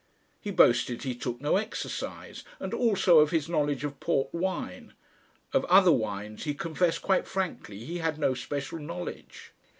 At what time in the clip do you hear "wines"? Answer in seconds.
5.91-6.45